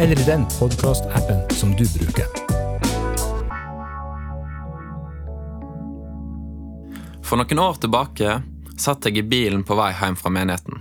eller 0.00 0.20
i 0.20 0.24
den 0.24 0.46
podkastappen 0.58 1.50
som 1.50 1.74
du 1.76 1.84
bruker. 1.98 2.24
For 7.20 7.36
noen 7.36 7.60
år 7.60 7.76
tilbake 7.82 8.38
satt 8.80 9.04
jeg 9.04 9.20
i 9.20 9.26
bilen 9.28 9.60
på 9.66 9.76
vei 9.76 9.90
hjem 9.92 10.16
fra 10.16 10.32
menigheten. 10.32 10.80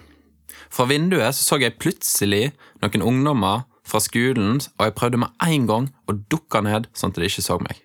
Fra 0.71 0.85
vinduet 0.87 1.35
så, 1.35 1.43
så 1.43 1.59
jeg 1.59 1.75
plutselig 1.81 2.53
noen 2.79 3.03
ungdommer 3.11 3.65
fra 3.83 3.99
skolen, 3.99 4.61
og 4.79 4.87
jeg 4.87 4.95
prøvde 4.95 5.19
med 5.25 5.35
en 5.43 5.67
gang 5.67 5.91
å 6.07 6.15
dukke 6.31 6.63
ned 6.63 6.87
sånn 6.95 7.11
at 7.11 7.19
de 7.19 7.27
ikke 7.27 7.43
så 7.43 7.59
meg. 7.59 7.83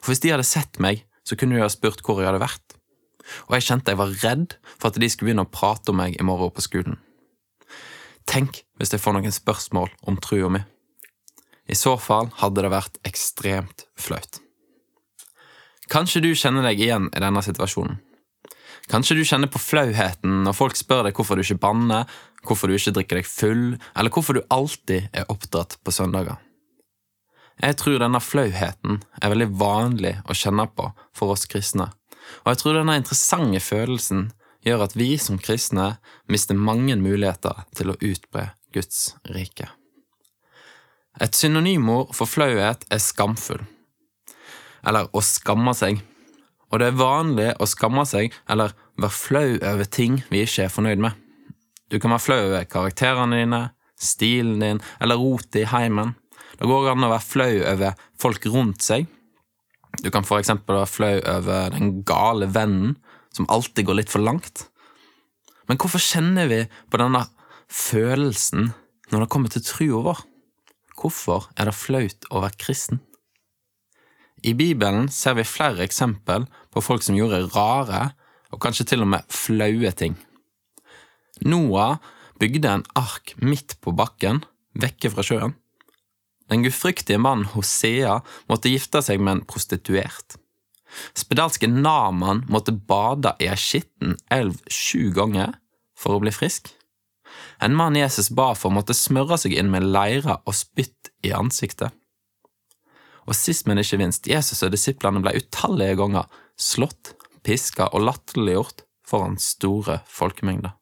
For 0.00 0.14
hvis 0.14 0.24
de 0.24 0.32
hadde 0.32 0.48
sett 0.48 0.80
meg, 0.80 1.04
så 1.20 1.36
kunne 1.36 1.58
de 1.58 1.66
ha 1.66 1.68
spurt 1.68 2.00
hvor 2.06 2.22
jeg 2.22 2.30
hadde 2.30 2.40
vært. 2.40 2.78
Og 3.50 3.58
jeg 3.58 3.68
kjente 3.68 3.92
jeg 3.92 4.00
var 4.00 4.16
redd 4.24 4.56
for 4.72 4.88
at 4.88 4.96
de 4.96 5.12
skulle 5.12 5.30
begynne 5.30 5.44
å 5.44 5.52
prate 5.52 5.92
om 5.92 6.00
meg 6.00 6.16
i 6.16 6.24
morgen 6.24 6.54
på 6.56 6.64
skolen. 6.64 6.96
Tenk 8.30 8.64
hvis 8.80 8.94
jeg 8.94 9.02
får 9.04 9.18
noen 9.18 9.34
spørsmål 9.34 9.90
om 10.08 10.16
trua 10.24 10.48
mi. 10.52 10.62
I 11.70 11.76
så 11.78 11.94
fall 12.00 12.32
hadde 12.40 12.64
det 12.64 12.72
vært 12.72 12.96
ekstremt 13.06 13.84
flaut. 14.00 14.40
Kanskje 15.90 16.22
du 16.24 16.30
kjenner 16.38 16.64
deg 16.66 16.80
igjen 16.80 17.10
i 17.12 17.22
denne 17.22 17.42
situasjonen. 17.44 17.98
Kanskje 18.90 19.18
du 19.18 19.22
kjenner 19.26 19.50
på 19.50 19.60
flauheten 19.62 20.40
når 20.46 20.56
folk 20.56 20.78
spør 20.78 21.04
deg 21.06 21.14
hvorfor 21.18 21.38
du 21.38 21.44
ikke 21.44 21.60
banner, 21.62 22.08
hvorfor 22.46 22.70
du 22.70 22.74
ikke 22.74 22.94
drikker 22.96 23.20
deg 23.20 23.28
full, 23.28 23.64
eller 23.94 24.14
hvorfor 24.14 24.38
du 24.38 24.42
alltid 24.50 25.10
er 25.12 25.28
oppdratt 25.30 25.76
på 25.84 25.94
søndager. 25.94 26.40
Jeg 27.60 27.76
tror 27.76 28.00
denne 28.00 28.22
flauheten 28.24 29.02
er 29.20 29.30
veldig 29.30 29.50
vanlig 29.60 30.14
å 30.24 30.34
kjenne 30.34 30.64
på 30.72 30.88
for 31.14 31.34
oss 31.36 31.44
kristne, 31.50 31.90
og 32.42 32.52
jeg 32.52 32.62
tror 32.62 32.78
denne 32.78 32.96
interessante 32.98 33.60
følelsen 33.62 34.30
gjør 34.66 34.86
at 34.86 34.96
vi 34.96 35.12
som 35.20 35.38
kristne 35.42 35.92
mister 36.30 36.56
mange 36.56 36.96
muligheter 36.98 37.66
til 37.76 37.92
å 37.92 37.98
utbre 38.00 38.48
Guds 38.74 39.14
rike. 39.34 39.68
Et 41.20 41.34
synonymord 41.34 42.14
for 42.16 42.30
flauhet 42.30 42.86
er 42.90 43.02
skamfull, 43.02 43.64
eller 44.86 45.10
å 45.12 45.22
skamme 45.24 45.74
seg, 45.76 46.00
og 46.70 46.78
det 46.80 46.90
er 46.90 47.00
vanlig 47.00 47.48
å 47.58 47.66
skamme 47.68 48.04
seg 48.06 48.30
eller 48.50 48.74
være 49.00 49.16
flau 49.16 49.48
over 49.58 49.88
ting 49.90 50.20
vi 50.30 50.44
ikke 50.46 50.68
er 50.68 50.72
fornøyd 50.72 51.02
med. 51.02 51.16
Du 51.90 51.98
kan 51.98 52.14
være 52.14 52.22
flau 52.22 52.40
over 52.44 52.66
karakterene 52.70 53.40
dine, 53.40 53.62
stilen 53.98 54.62
din 54.62 54.82
eller 55.02 55.18
rotet 55.18 55.64
i 55.64 55.70
heimen. 55.72 56.14
Det 56.60 56.68
går 56.70 56.92
an 56.92 57.06
å 57.08 57.10
være 57.10 57.26
flau 57.26 57.56
over 57.72 58.04
folk 58.20 58.46
rundt 58.54 58.86
seg. 58.86 59.08
Du 59.98 60.10
kan 60.14 60.26
for 60.26 60.38
eksempel 60.38 60.78
være 60.78 60.92
flau 60.92 61.16
over 61.18 61.74
den 61.74 62.04
gale 62.06 62.46
vennen 62.54 62.94
som 63.34 63.48
alltid 63.50 63.88
går 63.88 64.02
litt 64.02 64.12
for 64.12 64.22
langt. 64.22 64.68
Men 65.66 65.78
hvorfor 65.78 66.02
kjenner 66.02 66.46
vi 66.50 66.62
på 66.90 66.98
denne 67.02 67.24
følelsen 67.70 68.72
når 69.10 69.24
det 69.24 69.30
kommer 69.32 69.52
til 69.52 69.64
trua 69.64 70.02
vår? 70.10 70.24
Hvorfor 71.00 71.48
er 71.56 71.70
det 71.70 71.78
flaut 71.78 72.28
å 72.28 72.42
være 72.44 72.58
kristen? 72.60 73.00
I 74.44 74.54
Bibelen 74.56 75.08
ser 75.12 75.36
vi 75.36 75.44
flere 75.44 75.84
eksempel 75.84 76.46
på 76.72 76.82
folk 76.84 77.04
som 77.04 77.16
gjorde 77.16 77.46
rare 77.54 78.10
og 78.50 78.60
kanskje 78.62 78.88
til 78.92 79.04
og 79.04 79.10
med 79.12 79.32
flaue 79.32 79.92
ting. 79.96 80.16
Noah 81.44 81.98
bygde 82.40 82.72
en 82.72 82.86
ark 82.96 83.34
midt 83.40 83.76
på 83.84 83.92
bakken, 83.96 84.42
vekke 84.72 85.12
fra 85.12 85.24
sjøen. 85.24 85.54
Den 86.50 86.64
gudfryktige 86.64 87.20
mannen 87.22 87.46
Hosea 87.52 88.18
måtte 88.50 88.72
gifte 88.72 89.04
seg 89.04 89.20
med 89.22 89.36
en 89.36 89.44
prostituert. 89.46 90.36
Spedalske 91.14 91.68
Naman 91.70 92.42
måtte 92.50 92.74
bade 92.74 93.36
i 93.38 93.46
ei 93.46 93.58
skitten 93.60 94.16
elv 94.32 94.58
sju 94.66 95.12
ganger 95.14 95.54
for 95.94 96.16
å 96.16 96.22
bli 96.24 96.32
frisk. 96.34 96.72
En 97.60 97.76
mann 97.76 97.96
Jesus 97.98 98.30
ba 98.34 98.52
for, 98.58 98.72
måtte 98.74 98.96
smøre 98.96 99.38
seg 99.40 99.54
inn 99.56 99.70
med 99.72 99.86
leire 99.86 100.38
og 100.44 100.56
spytt 100.56 101.12
i 101.26 101.32
ansiktet. 101.36 101.94
Og 103.28 103.36
sist, 103.36 103.66
men 103.68 103.78
ikke 103.78 104.00
minst, 104.00 104.26
Jesus 104.26 104.62
og 104.66 104.72
disiplene 104.74 105.22
ble 105.22 105.36
utallige 105.38 105.98
ganger 106.00 106.30
slått, 106.58 107.14
piska 107.46 107.88
og 107.94 108.04
latterliggjort 108.08 108.84
foran 109.06 109.38
store 109.40 110.00
folkemengder. 110.08 110.74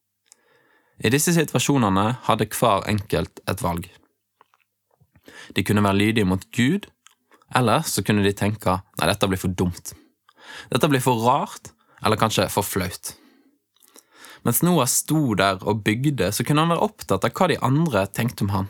I 0.99 1.11
disse 1.15 1.35
situasjonene 1.37 2.07
hadde 2.27 2.49
hver 2.51 2.87
enkelt 2.91 3.43
et 3.47 3.63
valg. 3.63 3.87
De 5.55 5.63
kunne 5.63 5.85
være 5.85 6.01
lydige 6.01 6.27
mot 6.27 6.43
Gud 6.57 6.89
eller 7.57 7.85
så 7.89 8.05
kunne 8.05 8.25
de 8.25 8.35
tenke 8.37 8.79
nei, 8.99 9.09
dette 9.09 9.29
blir 9.29 9.41
for 9.41 9.53
dumt. 9.53 9.95
Dette 10.73 10.91
blir 10.91 11.03
for 11.05 11.21
rart, 11.25 11.73
eller 12.05 12.21
kanskje 12.21 12.49
for 12.53 12.67
flaut. 12.67 13.15
Mens 14.47 14.63
Noah 14.63 14.89
sto 14.91 15.35
der 15.39 15.63
og 15.67 15.83
bygde, 15.87 16.31
så 16.33 16.45
kunne 16.47 16.65
han 16.65 16.73
være 16.73 16.87
opptatt 16.87 17.27
av 17.27 17.35
hva 17.35 17.49
de 17.51 17.59
andre 17.65 18.05
tenkte 18.07 18.47
om 18.47 18.53
han, 18.55 18.69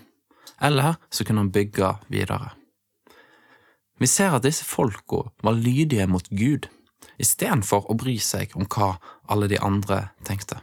eller 0.61 0.97
så 1.11 1.27
kunne 1.27 1.45
han 1.45 1.53
bygge 1.55 1.93
videre. 2.13 2.55
Vi 3.99 4.07
ser 4.07 4.37
at 4.37 4.47
disse 4.47 4.65
folka 4.65 5.25
var 5.43 5.59
lydige 5.59 6.07
mot 6.07 6.29
Gud, 6.31 6.69
istedenfor 7.19 7.91
å 7.91 7.97
bry 7.99 8.17
seg 8.23 8.55
om 8.59 8.69
hva 8.71 8.95
alle 9.29 9.49
de 9.51 9.59
andre 9.59 10.09
tenkte. 10.27 10.61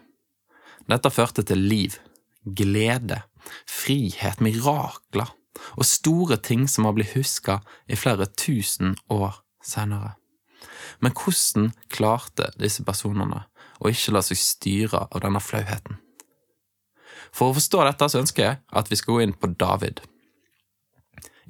Dette 0.88 1.11
førte 1.11 1.43
til 1.43 1.59
liv, 1.59 1.97
glede, 2.45 3.23
frihet, 3.67 4.41
mirakler 4.43 5.33
og 5.75 5.87
store 5.87 6.37
ting 6.37 6.67
som 6.72 6.87
har 6.87 6.95
blitt 6.95 7.16
huska 7.16 7.59
i 7.87 7.97
flere 7.99 8.27
tusen 8.37 8.95
år 9.11 9.41
senere. 9.63 10.16
Men 10.99 11.16
hvordan 11.17 11.72
klarte 11.91 12.51
disse 12.59 12.85
personene 12.87 13.45
å 13.79 13.91
ikke 13.91 14.15
la 14.15 14.23
seg 14.25 14.39
styre 14.39 15.05
av 15.09 15.23
denne 15.23 15.41
flauheten? 15.43 15.99
For 17.35 17.51
å 17.51 17.57
forstå 17.57 17.83
dette 17.83 18.09
så 18.11 18.21
ønsker 18.21 18.45
jeg 18.45 18.59
at 18.79 18.91
vi 18.91 18.99
skal 18.99 19.17
gå 19.17 19.25
inn 19.25 19.35
på 19.35 19.51
David. 19.59 20.01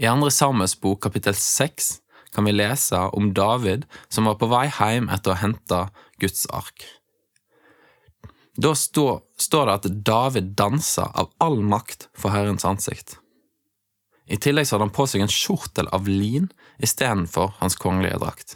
I 0.02 0.10
andre 0.10 0.32
Samuels 0.34 0.76
bok 0.82 1.04
kapittel 1.06 1.38
seks 1.38 2.00
kan 2.36 2.48
vi 2.48 2.56
lese 2.56 3.00
om 3.16 3.32
David 3.34 3.86
som 4.10 4.28
var 4.28 4.40
på 4.42 4.50
vei 4.52 4.66
hjem 4.68 5.08
etter 5.14 5.32
å 5.32 5.38
ha 5.38 5.44
henta 5.44 5.82
Guds 6.20 6.48
ark. 6.52 6.88
Da 8.56 8.72
står, 8.76 9.22
det 9.52 9.74
at 9.74 9.88
David 10.08 10.54
dansa 10.56 11.10
av 11.14 11.32
all 11.44 11.62
makt 11.64 12.08
for 12.16 12.32
Herrens 12.32 12.66
ansikt. 12.68 13.18
I 14.26 14.40
tillegg 14.42 14.66
så 14.66 14.76
hadde 14.76 14.88
han 14.88 14.96
på 14.96 15.06
seg 15.08 15.24
en 15.24 15.32
skjortel 15.32 15.90
av 15.94 16.08
lin 16.10 16.48
istedenfor 16.84 17.58
hans 17.60 17.76
kongelige 17.80 18.20
drakt. 18.24 18.56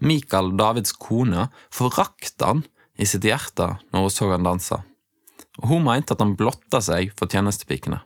Mikael, 0.00 0.54
Davids 0.58 0.94
kone, 0.98 1.48
forakta 1.70 2.50
han 2.50 2.62
i 2.98 3.06
sitt 3.08 3.26
hjerte 3.26 3.74
når 3.92 4.06
hun 4.06 4.12
så 4.12 4.30
han 4.30 4.46
danse, 4.46 4.80
og 5.60 5.70
hun 5.70 5.86
mente 5.86 6.14
at 6.14 6.22
han 6.22 6.36
blotta 6.38 6.80
seg 6.84 7.12
for 7.18 7.30
tjenestepikene. 7.30 8.00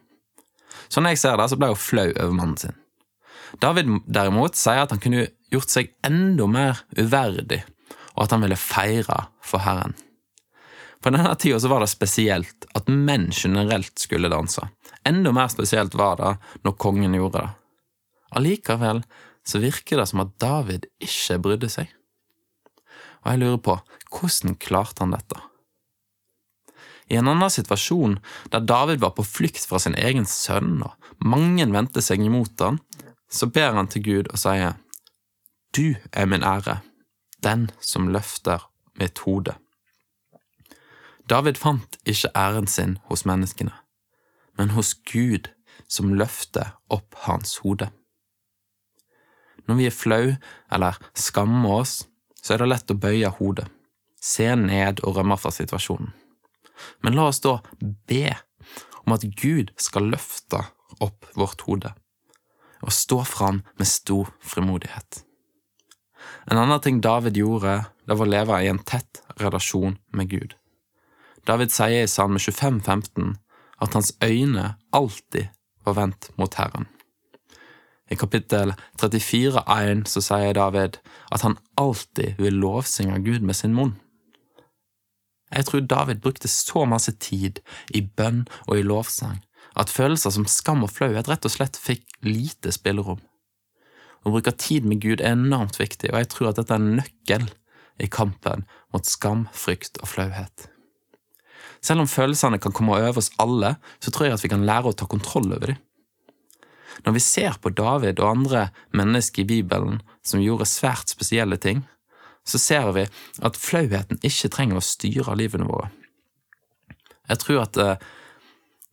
Sånn 0.88 1.08
jeg 1.10 1.20
ser 1.20 1.36
det, 1.40 1.48
så 1.50 1.58
ble 1.60 1.72
hun 1.72 1.80
flau 1.80 2.08
over 2.10 2.34
mannen 2.34 2.60
sin. 2.60 2.76
David 3.62 3.90
derimot 4.08 4.56
sier 4.60 4.84
at 4.84 4.92
han 4.92 5.00
kunne 5.00 5.28
gjort 5.52 5.72
seg 5.72 5.92
enda 6.04 6.48
mer 6.50 6.82
uverdig, 6.98 7.62
og 8.16 8.26
at 8.26 8.34
han 8.34 8.44
ville 8.44 8.60
feire 8.60 9.22
for 9.44 9.64
Herren. 9.64 9.96
På 10.98 11.12
denne 11.14 11.30
tida 11.38 11.60
var 11.70 11.84
det 11.84 11.92
spesielt 11.92 12.66
at 12.74 12.90
menn 12.90 13.28
generelt 13.30 13.94
skulle 14.02 14.30
danse. 14.32 14.64
Enda 15.06 15.32
mer 15.32 15.48
spesielt 15.52 15.94
var 15.96 16.18
det 16.18 16.32
når 16.66 16.78
kongen 16.82 17.14
gjorde 17.14 17.44
det. 17.44 17.52
Allikevel 18.36 19.04
så 19.46 19.60
virker 19.62 20.00
det 20.00 20.08
som 20.10 20.24
at 20.24 20.34
David 20.42 20.88
ikke 21.00 21.38
brydde 21.44 21.70
seg. 21.72 21.92
Og 23.24 23.30
jeg 23.32 23.42
lurer 23.42 23.62
på, 23.62 23.76
hvordan 24.12 24.56
klarte 24.62 25.04
han 25.04 25.14
dette? 25.14 25.40
I 27.08 27.16
en 27.16 27.28
annen 27.30 27.50
situasjon, 27.50 28.18
der 28.52 28.66
David 28.68 29.00
var 29.00 29.14
på 29.16 29.24
flukt 29.24 29.64
fra 29.64 29.80
sin 29.80 29.96
egen 29.96 30.26
sønn, 30.28 30.82
og 30.84 31.24
mange 31.24 31.64
vendte 31.72 32.04
seg 32.04 32.20
imot 32.24 32.60
han, 32.60 32.82
så 33.32 33.48
ber 33.48 33.76
han 33.76 33.88
til 33.88 34.04
Gud 34.04 34.28
og 34.32 34.40
sier, 34.40 34.76
Du 35.76 35.96
er 36.12 36.28
min 36.28 36.44
ære, 36.44 36.80
den 37.44 37.70
som 37.80 38.08
løfter 38.12 38.68
mitt 39.00 39.24
hode. 39.24 39.54
David 41.28 41.60
fant 41.60 41.98
ikke 42.08 42.32
æren 42.36 42.66
sin 42.66 42.98
hos 43.08 43.24
menneskene, 43.28 43.72
men 44.56 44.72
hos 44.76 44.94
Gud 44.94 45.50
som 45.88 46.14
løfter 46.16 46.76
opp 46.92 47.16
hans 47.26 47.58
hode. 47.64 47.90
Når 49.68 49.80
vi 49.80 49.86
er 49.86 49.94
flau 49.94 50.34
eller 50.72 50.96
skammer 51.14 51.82
oss, 51.82 52.06
så 52.48 52.54
er 52.54 52.62
det 52.62 52.70
lett 52.70 52.92
å 52.94 52.96
bøye 52.96 53.28
hodet, 53.36 53.66
se 54.16 54.48
ned 54.56 55.02
og 55.04 55.18
rømme 55.18 55.36
fra 55.36 55.52
situasjonen. 55.52 56.14
Men 57.04 57.18
la 57.18 57.26
oss 57.28 57.42
da 57.44 57.58
be 58.08 58.32
om 59.04 59.12
at 59.12 59.26
Gud 59.36 59.74
skal 59.76 60.08
løfte 60.14 60.62
opp 61.04 61.28
vårt 61.36 61.66
hode. 61.68 61.92
og 62.78 62.92
stå 62.94 63.24
fram 63.26 63.56
med 63.74 63.88
stor 63.90 64.28
frimodighet. 64.38 65.24
En 66.46 66.60
annen 66.62 66.78
ting 66.80 67.00
David 67.02 67.34
gjorde, 67.36 67.72
det 68.06 68.14
var 68.14 68.22
å 68.22 68.30
leve 68.30 68.60
i 68.62 68.68
en 68.70 68.78
tett 68.78 69.18
relasjon 69.42 69.96
med 70.14 70.30
Gud. 70.30 70.54
David 71.42 71.74
sier 71.74 72.04
i 72.04 72.06
Salme 72.06 72.38
25, 72.38 72.78
15 72.86 73.34
at 73.82 73.98
hans 73.98 74.12
øyne 74.22 74.76
alltid 74.94 75.50
var 75.82 75.98
vendt 75.98 76.30
mot 76.38 76.54
Herren. 76.54 76.86
I 78.08 78.16
kapittel 78.16 78.72
34,1 79.00 80.06
så 80.08 80.22
sier 80.24 80.56
David 80.56 80.98
at 81.34 81.44
han 81.44 81.58
alltid 81.80 82.38
vil 82.40 82.60
lovsynge 82.62 83.20
Gud 83.24 83.44
med 83.44 83.58
sin 83.58 83.76
munn. 83.76 83.96
Jeg 85.52 85.64
tror 85.68 85.80
David 85.80 86.20
brukte 86.24 86.48
så 86.48 86.84
masse 86.88 87.12
tid 87.20 87.60
i 87.96 88.02
bønn 88.04 88.46
og 88.66 88.78
i 88.78 88.84
lovsang 88.84 89.40
at 89.78 89.92
følelser 89.92 90.32
som 90.34 90.46
skam 90.48 90.84
og 90.84 90.92
flauhet 90.92 91.28
rett 91.30 91.46
og 91.46 91.54
slett 91.54 91.78
fikk 91.80 92.04
lite 92.26 92.72
spillerom. 92.74 93.20
Å 94.26 94.32
bruke 94.34 94.52
tid 94.58 94.88
med 94.88 95.02
Gud 95.04 95.22
er 95.22 95.36
enormt 95.36 95.78
viktig, 95.78 96.10
og 96.10 96.18
jeg 96.18 96.30
tror 96.32 96.50
at 96.50 96.58
dette 96.58 96.74
er 96.74 96.82
en 96.82 96.98
nøkkel 96.98 97.46
i 98.02 98.08
kampen 98.10 98.64
mot 98.94 99.06
skam, 99.06 99.46
frykt 99.54 100.00
og 100.02 100.10
flauhet. 100.10 100.68
Selv 101.84 102.02
om 102.02 102.10
følelsene 102.10 102.58
kan 102.58 102.74
komme 102.74 102.96
over 102.98 103.20
oss 103.22 103.30
alle, 103.38 103.76
så 104.02 104.10
tror 104.10 104.28
jeg 104.28 104.38
at 104.38 104.44
vi 104.44 104.50
kan 104.50 104.66
lære 104.66 104.90
å 104.90 104.98
ta 104.98 105.06
kontroll 105.10 105.52
over 105.52 105.72
dem. 105.72 105.78
Når 107.06 107.14
vi 107.16 107.22
ser 107.22 107.58
på 107.62 107.70
David 107.70 108.20
og 108.20 108.30
andre 108.30 108.68
mennesker 108.96 109.44
i 109.44 109.48
Bibelen 109.48 110.00
som 110.26 110.42
gjorde 110.42 110.68
svært 110.68 111.12
spesielle 111.12 111.58
ting, 111.60 111.84
så 112.48 112.58
ser 112.58 112.92
vi 112.96 113.04
at 113.44 113.60
flauheten 113.60 114.20
ikke 114.24 114.50
trenger 114.52 114.80
å 114.80 114.84
styre 114.84 115.36
livene 115.36 115.68
våre. 115.68 115.90
Jeg 117.28 117.42
tror 117.44 117.64
at 117.66 117.76
eh, 117.76 118.06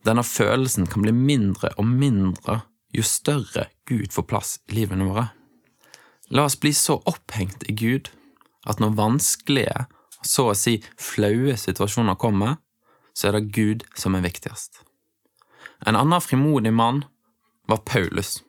denne 0.04 0.24
følelsen 0.26 0.86
kan 0.90 1.02
bli 1.06 1.14
mindre 1.16 1.72
og 1.80 1.88
mindre 1.88 2.60
jo 2.94 3.04
større 3.04 3.70
Gud 3.88 4.12
får 4.12 4.28
plass 4.28 4.52
i 4.68 4.80
livene 4.80 5.08
våre. 5.08 5.30
La 6.30 6.46
oss 6.46 6.58
bli 6.60 6.72
så 6.74 6.98
opphengt 7.06 7.64
i 7.70 7.74
Gud 7.76 8.10
at 8.66 8.80
når 8.82 8.96
vanskelige, 8.98 9.86
så 10.26 10.50
å 10.50 10.56
si 10.58 10.80
flaue 10.98 11.54
situasjoner 11.60 12.18
kommer, 12.18 12.56
så 13.14 13.28
er 13.28 13.36
det 13.36 13.52
Gud 13.54 13.84
som 13.96 14.16
er 14.18 14.24
viktigst. 14.26 14.82
En 15.86 15.96
annen 15.98 16.24
frimodig 16.24 16.72
mann 16.74 17.04
var 17.66 17.82
Paulus. 17.88 18.42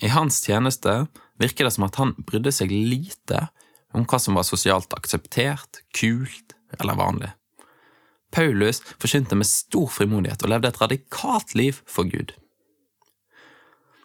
I 0.00 0.08
hans 0.08 0.40
tjeneste 0.44 1.06
virker 1.40 1.64
det 1.64 1.74
som 1.76 1.86
at 1.86 1.98
han 2.00 2.14
brydde 2.18 2.52
seg 2.52 2.72
lite 2.72 3.46
om 3.96 4.06
hva 4.06 4.20
som 4.22 4.36
var 4.38 4.46
sosialt 4.46 4.92
akseptert, 4.96 5.82
kult 5.96 6.54
eller 6.78 6.98
vanlig. 6.98 7.30
Paulus 8.30 8.82
forkynte 8.98 9.36
med 9.36 9.48
stor 9.48 9.88
frimodighet 9.90 10.44
og 10.44 10.52
levde 10.52 10.70
et 10.70 10.80
radikalt 10.80 11.54
liv 11.58 11.80
for 11.86 12.06
Gud. 12.06 12.32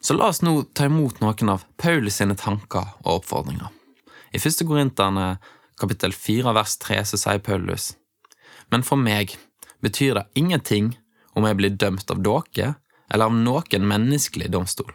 Så 0.02 0.14
la 0.14 0.30
oss 0.30 0.42
nå 0.46 0.58
ta 0.78 0.88
imot 0.90 1.22
noen 1.22 1.52
av 1.54 1.66
Paulus 1.82 2.20
sine 2.20 2.38
tanker 2.38 2.96
og 3.04 3.22
oppfordringer. 3.22 3.70
I 4.34 4.42
første 4.42 4.66
Korinterne 4.68 5.36
kapittel 5.80 6.14
4 6.14 6.54
vers 6.56 6.76
3 6.82 7.02
så 7.12 7.20
sier 7.20 7.42
Paulus, 7.44 7.94
Men 8.72 8.84
for 8.84 8.98
meg 8.98 9.38
betyr 9.82 10.16
det 10.18 10.26
ingenting 10.36 10.96
om 11.36 11.46
jeg 11.46 11.58
blir 11.60 11.78
dømt 11.78 12.10
av 12.10 12.22
dere 12.26 12.76
eller 13.12 13.30
av 13.30 13.36
noen 13.36 13.90
menneskelig 13.90 14.52
domstol. 14.54 14.92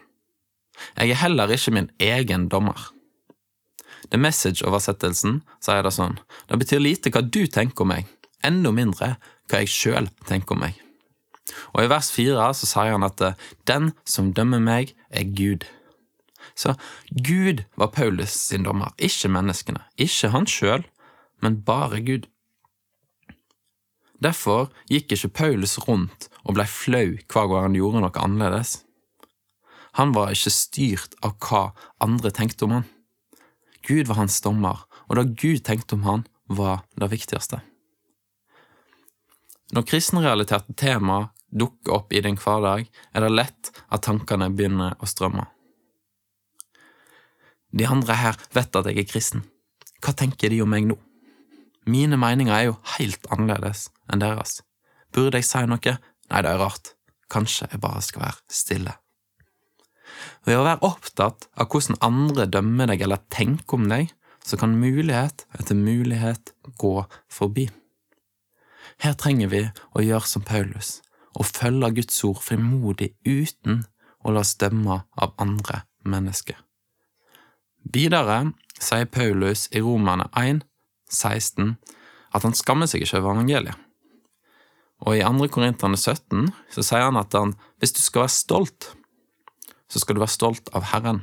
Jeg 0.97 1.13
er 1.13 1.21
heller 1.23 1.53
ikke 1.53 1.75
min 1.77 1.91
egen 2.01 2.49
dommer. 2.53 2.91
The 4.11 4.19
Message-oversettelsen 4.19 5.43
sier 5.63 5.85
det 5.85 5.93
sånn, 5.95 6.17
det 6.49 6.59
betyr 6.63 6.81
lite 6.81 7.13
hva 7.13 7.23
du 7.23 7.45
tenker 7.47 7.85
om 7.85 7.93
meg, 7.93 8.09
enda 8.47 8.73
mindre 8.73 9.15
hva 9.51 9.61
jeg 9.61 9.75
sjøl 9.75 10.09
tenker 10.29 10.57
om 10.57 10.65
meg. 10.65 10.79
Og 11.75 11.85
i 11.85 11.91
vers 11.91 12.09
fire 12.15 12.49
så 12.57 12.69
sier 12.69 12.95
han 12.95 13.05
at 13.07 13.21
den 13.69 13.93
som 14.09 14.33
dømmer 14.35 14.63
meg, 14.63 14.95
er 15.11 15.27
Gud. 15.37 15.67
Så 16.55 16.75
Gud 17.11 17.65
var 17.77 17.93
Paulus 17.95 18.33
sin 18.33 18.65
dommer, 18.65 18.95
ikke 18.97 19.31
menneskene, 19.33 19.83
ikke 20.01 20.33
han 20.35 20.49
sjøl, 20.49 20.87
men 21.43 21.61
bare 21.67 22.01
Gud. 22.07 22.29
Derfor 24.21 24.69
gikk 24.91 25.15
ikke 25.17 25.35
Paulus 25.43 25.79
rundt 25.87 26.30
og 26.45 26.57
blei 26.57 26.67
flau 26.71 27.09
hver 27.17 27.51
gang 27.51 27.69
han 27.69 27.77
gjorde 27.79 28.05
noe 28.05 28.25
annerledes. 28.25 28.81
Han 29.99 30.15
var 30.15 30.33
ikke 30.35 30.53
styrt 30.55 31.17
av 31.27 31.37
hva 31.43 31.63
andre 32.03 32.31
tenkte 32.35 32.67
om 32.67 32.77
han. 32.79 32.87
Gud 33.87 34.07
var 34.11 34.21
hans 34.21 34.39
dommer, 34.45 34.85
og 35.09 35.19
det 35.19 35.35
Gud 35.41 35.65
tenkte 35.67 35.97
om 35.99 36.07
han, 36.07 36.27
var 36.51 36.83
det 36.99 37.11
viktigste. 37.13 37.61
Når 39.71 39.87
kristenrealiterte 39.87 40.75
tema 40.75 41.29
dukker 41.51 41.95
opp 41.95 42.13
i 42.13 42.23
din 42.25 42.39
hverdag, 42.39 42.89
er 43.15 43.25
det 43.25 43.31
lett 43.31 43.71
at 43.87 44.03
tankene 44.07 44.51
begynner 44.51 44.97
å 44.99 45.07
strømme. 45.07 45.47
De 47.71 47.87
andre 47.87 48.17
her 48.19 48.39
vet 48.55 48.77
at 48.77 48.89
jeg 48.91 48.99
er 48.99 49.07
kristen. 49.07 49.45
Hva 50.03 50.15
tenker 50.17 50.51
de 50.51 50.59
om 50.65 50.71
meg 50.71 50.89
nå? 50.91 50.97
Mine 51.87 52.19
meninger 52.19 52.55
er 52.55 52.67
jo 52.71 52.79
helt 52.97 53.27
annerledes 53.31 53.89
enn 54.11 54.23
deres. 54.23 54.61
Burde 55.15 55.39
jeg 55.39 55.47
si 55.47 55.63
noe? 55.71 55.95
Nei, 56.31 56.43
det 56.43 56.51
er 56.51 56.63
rart. 56.63 56.95
Kanskje 57.31 57.69
jeg 57.71 57.83
bare 57.83 58.03
skal 58.03 58.25
være 58.25 58.43
stille. 58.51 58.95
Ved 60.47 60.59
å 60.59 60.65
være 60.67 60.87
opptatt 60.87 61.47
av 61.55 61.69
hvordan 61.71 62.01
andre 62.05 62.47
dømmer 62.51 62.91
deg 62.91 63.05
eller 63.05 63.23
tenker 63.33 63.79
om 63.79 63.87
deg, 63.91 64.11
så 64.45 64.57
kan 64.59 64.79
mulighet 64.81 65.45
etter 65.59 65.77
mulighet 65.79 66.55
gå 66.81 66.95
forbi. 67.31 67.69
Her 69.01 69.15
trenger 69.21 69.51
vi 69.53 69.63
å 69.97 70.03
gjøre 70.05 70.29
som 70.29 70.45
Paulus, 70.45 70.99
og 71.39 71.49
følge 71.49 71.93
Guds 72.01 72.19
ord 72.27 72.41
frimodig 72.43 73.13
uten 73.25 73.85
å 74.25 74.35
la 74.35 74.43
oss 74.45 74.57
dømme 74.61 75.03
av 75.17 75.37
andre 75.41 75.85
mennesker. 76.05 76.59
Videre 77.81 78.43
sier 78.81 79.09
Paulus 79.09 79.69
i 79.73 79.81
Romerne 79.85 80.27
1, 80.37 80.65
16 81.11 81.77
at 82.37 82.45
han 82.45 82.57
skammer 82.57 82.91
seg 82.91 83.05
ikke 83.05 83.21
over 83.21 83.35
evangeliet. 83.39 83.79
Og 85.01 85.17
i 85.17 85.25
2. 85.25 85.49
Korinterne 85.53 85.97
17 85.97 86.51
så 86.75 86.85
sier 86.85 87.07
han 87.07 87.19
at 87.21 87.35
han, 87.37 87.55
hvis 87.81 87.95
du 87.97 88.03
skal 88.05 88.27
være 88.27 88.37
stolt, 88.37 88.91
så 89.91 90.03
skal 90.03 90.17
du 90.17 90.23
være 90.23 90.37
stolt 90.37 90.71
av 90.77 90.91
Herren. 90.93 91.23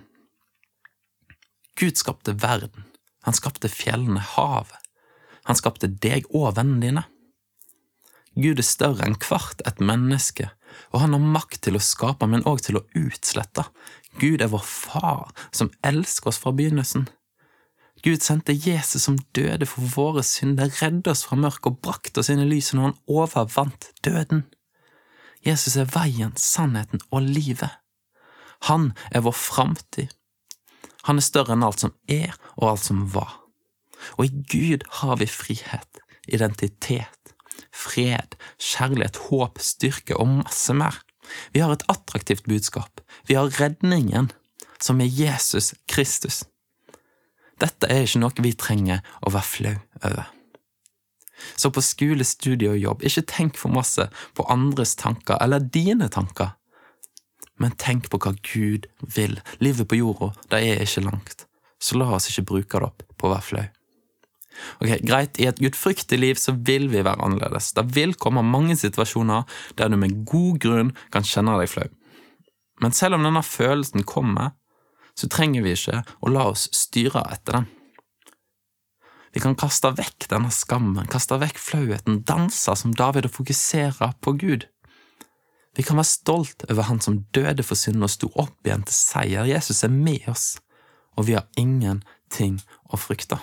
Gud 1.78 2.00
skapte 2.00 2.34
verden. 2.42 2.88
Han 3.28 3.38
skapte 3.38 3.70
fjellene, 3.70 4.24
havet. 4.34 4.80
Han 5.48 5.56
skapte 5.56 5.88
deg 5.88 6.26
og 6.36 6.56
vennene 6.58 6.84
dine. 6.84 7.04
Gud 8.38 8.60
er 8.62 8.66
større 8.66 9.06
enn 9.08 9.18
hvert 9.18 9.64
et 9.66 9.80
menneske, 9.82 10.50
og 10.94 11.02
han 11.02 11.16
har 11.16 11.30
makt 11.38 11.62
til 11.66 11.78
å 11.78 11.82
skape, 11.82 12.28
men 12.30 12.46
òg 12.50 12.62
til 12.66 12.78
å 12.78 12.84
utslette. 12.98 13.66
Gud 14.22 14.44
er 14.44 14.52
vår 14.52 14.66
far, 14.66 15.32
som 15.50 15.72
elsker 15.86 16.30
oss 16.32 16.42
fra 16.42 16.54
begynnelsen. 16.54 17.08
Gud 18.06 18.22
sendte 18.22 18.54
Jesus 18.54 19.08
som 19.08 19.18
døde 19.36 19.66
for 19.66 19.90
våre 19.96 20.24
synder, 20.26 20.70
redde 20.82 21.12
oss 21.12 21.24
fra 21.26 21.38
mørket 21.40 21.72
og 21.72 21.80
brakte 21.82 22.22
oss 22.22 22.30
inn 22.30 22.44
i 22.44 22.48
lyset 22.50 22.78
når 22.78 22.92
han 22.92 23.00
overvant 23.10 23.90
døden. 24.06 24.46
Jesus 25.46 25.78
er 25.80 25.90
veien, 25.90 26.36
sannheten 26.38 27.02
og 27.10 27.26
livet. 27.26 27.72
Han 28.70 28.92
er 29.12 29.26
vår 29.26 29.36
framtid. 29.38 30.14
Han 31.08 31.22
er 31.22 31.26
større 31.26 31.56
enn 31.56 31.66
alt 31.66 31.84
som 31.86 31.94
er 32.12 32.36
og 32.58 32.72
alt 32.74 32.86
som 32.86 33.06
var. 33.14 33.40
Og 34.18 34.28
i 34.28 34.44
Gud 34.52 34.86
har 35.00 35.18
vi 35.22 35.30
frihet, 35.30 36.02
identitet, 36.28 37.34
fred, 37.74 38.36
kjærlighet, 38.62 39.22
håp, 39.30 39.62
styrke 39.64 40.18
og 40.18 40.42
masse 40.42 40.74
mer. 40.76 41.00
Vi 41.54 41.64
har 41.64 41.74
et 41.74 41.86
attraktivt 41.92 42.46
budskap. 42.48 43.02
Vi 43.28 43.38
har 43.40 43.52
redningen, 43.60 44.32
som 44.80 45.02
er 45.02 45.12
Jesus 45.12 45.74
Kristus. 45.90 46.44
Dette 47.62 47.90
er 47.90 48.06
ikke 48.06 48.22
noe 48.22 48.44
vi 48.46 48.54
trenger 48.58 49.06
å 49.26 49.34
være 49.34 49.50
flau 49.52 49.76
over. 50.04 50.28
Så 51.58 51.70
på 51.74 51.84
skole, 51.86 52.26
studie 52.26 52.70
og 52.72 52.80
jobb, 52.82 53.04
ikke 53.06 53.26
tenk 53.30 53.58
for 53.62 53.74
masse 53.74 54.08
på 54.38 54.46
andres 54.50 54.96
tanker 54.98 55.38
eller 55.42 55.62
dine 55.62 56.10
tanker, 56.14 56.56
men 57.62 57.74
tenk 57.78 58.10
på 58.10 58.20
hva 58.22 58.34
Gud 58.46 58.88
vil. 59.16 59.40
Livet 59.62 59.90
på 59.90 60.00
jorda, 60.00 60.32
det 60.52 60.62
er 60.66 60.86
ikke 60.86 61.06
langt, 61.06 61.46
så 61.82 61.98
la 61.98 62.10
oss 62.18 62.30
ikke 62.32 62.48
bruke 62.54 62.82
det 62.82 62.90
opp 62.90 63.06
på 63.18 63.30
å 63.30 63.34
være 63.36 63.48
flau. 63.50 63.66
Ok, 64.82 64.90
Greit, 65.06 65.38
i 65.38 65.46
et 65.50 65.60
gudfryktig 65.62 66.18
liv 66.18 66.40
så 66.42 66.56
vil 66.66 66.88
vi 66.90 67.04
være 67.06 67.22
annerledes. 67.26 67.72
Det 67.78 67.86
vil 67.94 68.16
komme 68.18 68.42
mange 68.46 68.78
situasjoner 68.80 69.46
der 69.78 69.92
du 69.94 69.98
med 70.02 70.24
god 70.30 70.58
grunn 70.64 70.94
kan 71.14 71.26
kjenne 71.26 71.58
deg 71.62 71.70
flau. 71.70 71.86
Men 72.82 72.94
selv 72.94 73.18
om 73.18 73.26
denne 73.26 73.44
følelsen 73.46 74.06
kommer, 74.06 74.56
så 75.18 75.30
trenger 75.32 75.66
vi 75.66 75.74
ikke 75.74 76.04
å 76.22 76.32
la 76.32 76.46
oss 76.52 76.68
styre 76.76 77.24
etter 77.34 77.60
den. 77.60 77.68
Vi 79.36 79.42
kan 79.44 79.58
kaste 79.60 79.92
vekk 79.94 80.30
denne 80.32 80.50
skammen, 80.54 81.10
kaste 81.12 81.38
vekk 81.42 81.60
flauheten, 81.62 82.24
danse 82.26 82.74
som 82.80 82.94
David 82.96 83.28
og 83.28 83.36
fokusere 83.36 84.14
på 84.24 84.34
Gud. 84.40 84.66
Vi 85.78 85.86
kan 85.86 86.00
være 86.00 86.10
stolt 86.10 86.66
over 86.72 86.88
Han 86.88 87.02
som 87.04 87.20
døde 87.36 87.62
for 87.62 87.78
synden 87.78 88.08
og 88.08 88.10
sto 88.10 88.32
opp 88.34 88.66
igjen 88.66 88.86
til 88.88 88.98
seier. 88.98 89.46
Jesus 89.46 89.84
er 89.86 89.94
med 89.94 90.26
oss, 90.32 90.56
og 91.14 91.28
vi 91.28 91.36
har 91.38 91.46
ingenting 91.60 92.58
å 92.90 92.98
frykte. 92.98 93.38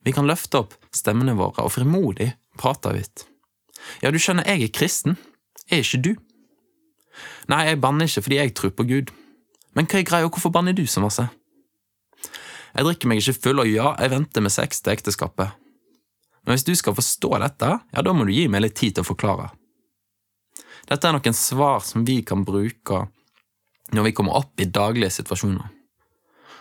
Vi 0.00 0.14
kan 0.16 0.28
løfte 0.28 0.62
opp 0.62 0.78
stemmene 0.96 1.36
våre 1.36 1.66
og 1.66 1.74
frimodig 1.74 2.30
prate 2.56 2.94
høyt. 2.94 3.26
Ja, 4.00 4.08
du 4.08 4.16
skjønner, 4.16 4.48
jeg 4.48 4.64
er 4.64 4.72
kristen, 4.72 5.18
er 5.68 5.84
ikke 5.84 6.00
du? 6.06 6.12
Nei, 7.52 7.66
jeg 7.68 7.80
banner 7.82 8.08
ikke 8.08 8.24
fordi 8.24 8.40
jeg 8.40 8.54
tror 8.56 8.72
på 8.72 8.86
Gud. 8.88 9.12
Men 9.78 9.86
hva 9.86 10.00
er 10.00 10.08
greia, 10.08 10.26
hvorfor 10.26 10.50
banner 10.50 10.74
du 10.74 10.82
så 10.90 10.98
masse? 10.98 11.22
Jeg 12.74 12.82
drikker 12.82 13.10
meg 13.10 13.20
ikke 13.22 13.36
full, 13.38 13.60
og 13.62 13.68
ja, 13.70 13.92
jeg 14.02 14.10
venter 14.10 14.42
med 14.42 14.50
sex 14.50 14.82
til 14.82 14.96
ekteskapet. 14.96 15.54
Men 16.42 16.56
hvis 16.56 16.66
du 16.66 16.72
skal 16.74 16.96
forstå 16.98 17.30
dette, 17.44 17.68
ja, 17.94 18.02
da 18.02 18.14
må 18.16 18.26
du 18.26 18.32
gi 18.34 18.48
meg 18.50 18.64
litt 18.64 18.74
tid 18.80 18.96
til 18.96 19.06
å 19.06 19.08
forklare. 19.12 19.52
Dette 20.88 21.06
er 21.06 21.14
noen 21.14 21.36
svar 21.36 21.86
som 21.86 22.02
vi 22.08 22.18
kan 22.26 22.42
bruke 22.48 23.04
når 23.94 24.08
vi 24.08 24.14
kommer 24.18 24.40
opp 24.40 24.58
i 24.58 24.66
daglige 24.66 25.12
situasjoner. 25.20 25.70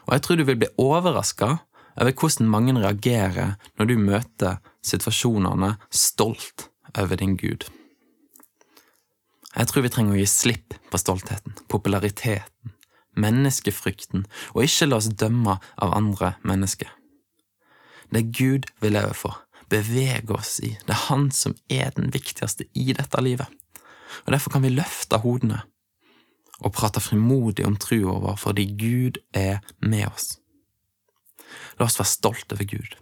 Og 0.05 0.13
jeg 0.13 0.23
tror 0.23 0.37
du 0.37 0.45
vil 0.47 0.61
bli 0.61 0.69
overraska 0.79 1.49
over 1.97 2.13
hvordan 2.13 2.53
mange 2.53 2.77
reagerer 2.77 3.57
når 3.79 3.89
du 3.89 3.97
møter 3.97 4.61
situasjonene 4.85 5.73
stolt 5.89 6.69
over 6.93 7.17
din 7.17 7.33
Gud. 7.39 7.65
Jeg 9.57 9.71
tror 9.71 9.83
vi 9.83 9.91
trenger 9.91 10.13
å 10.13 10.21
gi 10.21 10.29
slipp 10.29 10.77
på 10.91 11.01
stoltheten, 11.01 11.57
populariteten, 11.71 12.76
menneskefrykten, 13.17 14.25
og 14.53 14.63
ikke 14.63 14.87
la 14.87 14.99
oss 15.01 15.09
dømme 15.09 15.57
av 15.57 15.95
andre 15.97 16.35
mennesker. 16.47 16.89
Det 18.11 18.21
er 18.21 18.33
Gud 18.39 18.67
vi 18.81 18.91
lever 18.93 19.15
for, 19.17 19.41
beveger 19.71 20.37
oss 20.37 20.57
i, 20.63 20.75
det 20.85 20.93
er 20.95 21.07
Han 21.09 21.29
som 21.35 21.55
er 21.69 21.91
den 21.95 22.13
viktigste 22.13 22.69
i 22.73 22.93
dette 22.95 23.21
livet. 23.21 23.47
Og 24.25 24.31
Derfor 24.33 24.55
kan 24.55 24.63
vi 24.63 24.73
løfte 24.73 25.19
hodene 25.23 25.63
og 26.57 26.73
prate 26.73 27.01
frimodig 27.03 27.65
om 27.67 27.75
trua 27.77 28.17
vår 28.23 28.39
fordi 28.41 28.65
Gud 28.79 29.19
er 29.35 29.59
med 29.79 30.07
oss. 30.07 30.37
La 31.77 31.85
oss 31.85 31.99
være 31.99 32.09
stolte 32.09 32.57
over 32.57 32.69
Gud. 32.69 32.95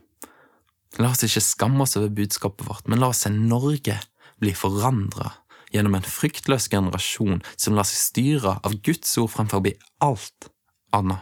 La 0.99 1.11
oss 1.11 1.23
ikke 1.23 1.43
skamme 1.43 1.85
oss 1.85 1.95
over 1.99 2.11
budskapet 2.11 2.67
vårt, 2.67 2.87
men 2.87 2.99
la 2.99 3.11
oss 3.11 3.23
se 3.25 3.31
Norge 3.31 3.97
bli 4.41 4.51
forandra 4.55 5.31
gjennom 5.75 5.97
en 5.97 6.07
fryktløs 6.07 6.69
generasjon 6.71 7.41
som 7.55 7.75
lar 7.75 7.87
seg 7.87 8.01
styre 8.01 8.57
av 8.63 8.77
Guds 8.85 9.11
ord 9.21 9.33
fremfor 9.35 9.67
alt 10.03 10.49
annet. 10.95 11.21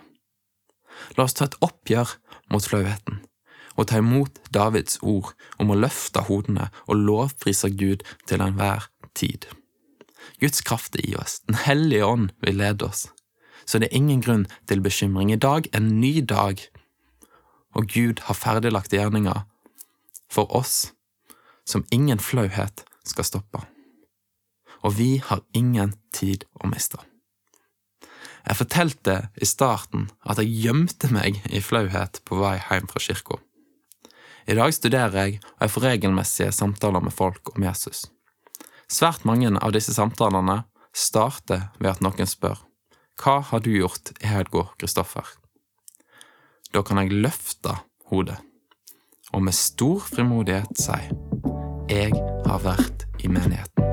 La 1.17 1.25
oss 1.25 1.35
ta 1.37 1.47
et 1.47 1.57
oppgjør 1.65 2.15
mot 2.53 2.65
flauheten, 2.65 3.23
og 3.77 3.89
ta 3.89 3.99
imot 4.01 4.37
Davids 4.53 4.99
ord 5.01 5.33
om 5.57 5.73
å 5.73 5.79
løfte 5.79 6.25
hodene 6.29 6.69
og 6.85 7.01
lovprise 7.01 7.71
Gud 7.73 8.05
til 8.29 8.45
enhver 8.45 8.87
tid. 9.17 9.49
Guds 10.39 10.61
kraft 10.63 10.95
er 10.95 11.09
i 11.09 11.17
oss, 11.19 11.41
Den 11.47 11.57
hellige 11.65 12.05
ånd 12.05 12.31
vil 12.45 12.61
lede 12.61 12.85
oss, 12.85 13.07
så 13.65 13.79
det 13.79 13.89
er 13.89 13.97
ingen 13.97 14.21
grunn 14.21 14.47
til 14.67 14.81
bekymring. 14.81 15.31
I 15.31 15.41
dag 15.41 15.67
er 15.71 15.81
en 15.81 15.99
ny 15.99 16.21
dag, 16.21 16.61
og 17.73 17.89
Gud 17.89 18.21
har 18.27 18.37
ferdiglagte 18.37 18.99
gjerninger 18.99 19.43
for 20.29 20.49
oss 20.55 20.93
som 21.65 21.85
ingen 21.91 22.19
flauhet 22.19 22.85
skal 23.07 23.25
stoppe 23.25 23.72
og 24.83 24.97
vi 24.99 25.17
har 25.23 25.43
ingen 25.55 25.95
tid 26.13 26.45
å 26.59 26.69
miste. 26.71 26.99
Jeg 28.43 28.59
fortalte 28.59 29.15
i 29.39 29.47
starten 29.47 30.09
at 30.27 30.41
jeg 30.41 30.51
gjemte 30.65 31.07
meg 31.15 31.39
i 31.47 31.61
flauhet 31.63 32.19
på 32.27 32.41
vei 32.41 32.57
hjem 32.59 32.89
fra 32.91 33.01
kirka. 33.03 33.39
I 34.43 34.57
dag 34.59 34.73
studerer 34.75 35.15
jeg, 35.15 35.39
og 35.55 35.63
jeg 35.63 35.71
får 35.71 35.85
regelmessige 35.87 36.51
samtaler 36.51 37.03
med 37.03 37.15
folk 37.15 37.53
om 37.55 37.63
Jesus. 37.63 38.03
Svært 38.91 39.23
mange 39.23 39.53
av 39.55 39.71
disse 39.71 39.95
samtalene 39.95 40.65
starter 40.93 41.69
ved 41.79 41.93
at 41.95 42.03
noen 42.03 42.27
spør 42.29 42.59
Hva 43.21 43.39
har 43.47 43.63
du 43.63 43.71
gjort 43.71 44.11
i 44.19 44.27
helga, 44.27 44.67
Kristoffer? 44.77 45.23
Da 46.73 46.83
kan 46.83 46.99
jeg 46.99 47.15
løfte 47.23 47.77
hodet 48.11 48.41
og 49.33 49.41
med 49.41 49.55
stor 49.57 50.03
frimodighet 50.11 50.77
si 50.77 50.99
Jeg 51.89 52.13
har 52.45 52.61
vært 52.67 53.07
i 53.23 53.31
menigheten. 53.31 53.92